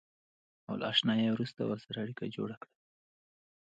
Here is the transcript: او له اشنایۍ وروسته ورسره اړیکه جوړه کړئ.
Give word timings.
او 0.67 0.73
له 0.79 0.85
اشنایۍ 0.93 1.27
وروسته 1.31 1.59
ورسره 1.63 1.97
اړیکه 2.03 2.25
جوړه 2.35 2.55
کړئ. 2.61 2.75